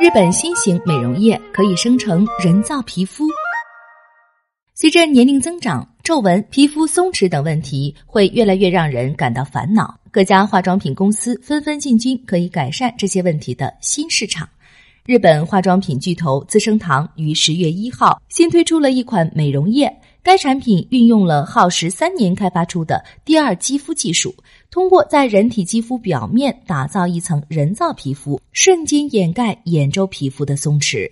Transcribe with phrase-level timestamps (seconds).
[0.00, 3.24] 日本新型美容液可以生成人造皮肤。
[4.72, 9.98] 随着年龄增长，皱纹、皮肤松弛等问题会越来越让人感到烦恼。
[10.12, 14.48] 各家化妆品公司纷纷进军可以改善这些问题的新市场。
[15.04, 19.92] 日本化妆品巨头资生堂于十月一号新推出了一款美容液。
[20.28, 24.34] 该产品运用了耗时三年开发出的第二肌肤技术，
[24.70, 31.10] 通过在人体肌肤表面打造一层人造皮肤，瞬间掩盖眼周皮肤的松弛。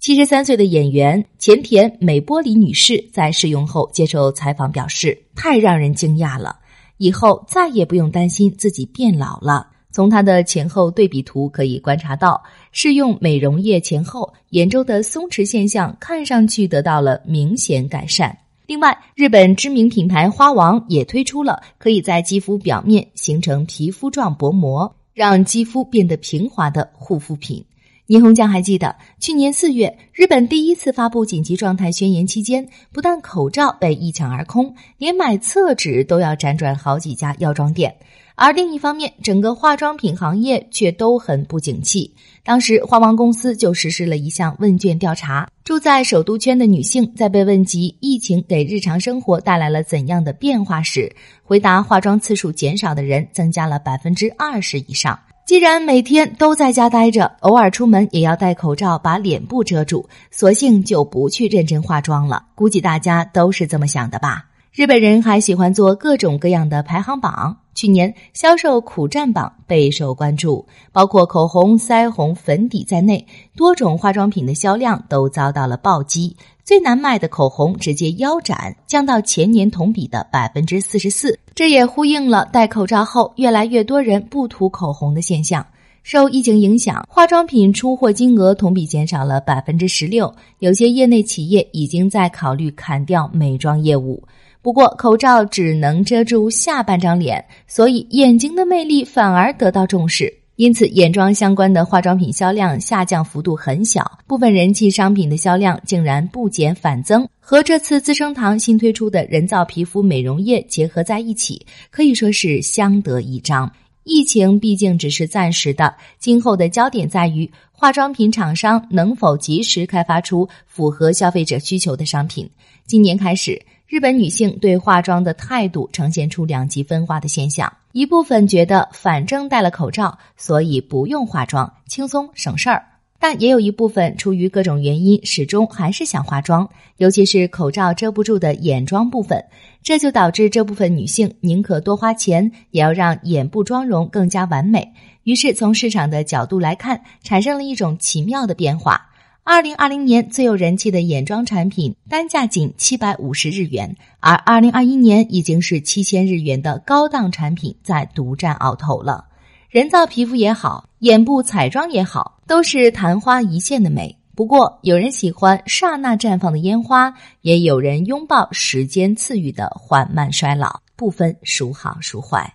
[0.00, 6.58] 七十三岁的演员前田美波里女士在试用后接受采访表示：“太让人惊讶了，
[6.96, 18.36] 以后再也不用担心自己变老了。”从她的前后对比图可以观察到，试用美容液前后眼周的松弛现象看上去得到了明显改善。
[18.68, 27.64] 另外，日本知名品牌花王也推出了可以在肌肤表面形成皮肤状薄膜，让肌肤变得平滑的护肤品。
[28.08, 37.94] 倪虹江还记得，去年四月，日本第一次发布紧急状态宣言期间，不但口罩被一抢而空，连买厕纸都要辗转好几家药妆店。
[38.34, 42.10] 而另一方面，整个化妆品行业却都很不景气。
[42.42, 55.18] 当时，花王公司就实施了一项问卷调查：住在首都圈的女性在被问及疫情给日常生活带来了怎样的变化时，回答化妆次数减少的人增加了百分之二十以上。
[55.48, 62.44] 既然每天都在家待着，偶尔出门也要戴口罩把脸部遮住，索性就不去认真化妆了。
[62.54, 64.44] 估计大家都是这么想的吧。
[64.74, 67.56] 日本人还喜欢做各种各样的排行榜。
[67.74, 76.36] 去年销售苦战榜备受关注，包括口红、腮红、粉底在内，多种化妆品的销量都遭到了暴击。
[76.62, 81.38] 最难卖的口红直接腰斩，降到前年同比的百分之四十四。
[81.58, 85.66] 这也呼应了戴口罩后越来越多人不涂口红的现象。
[86.04, 94.22] 受疫情影响，化妆品出货金额同比减少了百分之十六，有些业内企业已经在考虑砍掉美妆业务。
[94.62, 100.32] 不过，口罩只能遮住下半张脸，所以眼睛的魅力反而得到重视。
[100.58, 107.28] 因此，眼妆相关的化妆品销量下降幅度很小，部分人气商品的销量竟然不减反增。
[107.38, 113.70] 和这次资生堂新推出的人造皮肤美容液结合在一起，可以说是相得益彰。
[114.02, 122.50] 疫情毕竟只是暂时的，今后的焦点在于化妆品厂商能否及时开发出符合消费者需求的商品。
[122.84, 123.62] 今年开始。
[123.88, 132.82] 日本女性对化妆的态度呈现出两极分化的现象，一部分觉得反正戴了口罩，所以不用化妆，轻松省事儿；
[133.18, 136.68] 但也有一部分出于各种原因，始终还是想化妆，
[136.98, 139.42] 尤其是口罩遮不住的眼妆部分，
[139.82, 144.92] 这就导致这部分女性宁可多花钱，也要让眼部妆容更加完美。
[145.22, 149.07] 于是，从市场的角度来看，产生了一种奇妙的变化。
[149.50, 159.24] 二零二零年最有人气的眼妆产品单价仅七百五十日元，而二零二一年已经是七千日元的高档产品在独占鳌头了。
[159.70, 164.14] 人造皮肤也好，眼部彩妆也好，都是昙花一现的美。
[164.36, 172.52] 不过，有人喜欢刹那绽放的烟花，也有人拥抱时间赐予的缓慢衰老，不分孰好孰坏。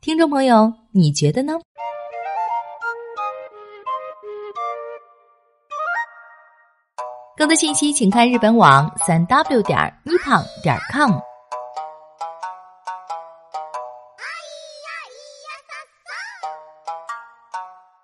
[0.00, 1.54] 听众朋友，你觉得呢？
[7.36, 11.35] 更多信息，请看日本网三 w 点儿 nippon 点 com。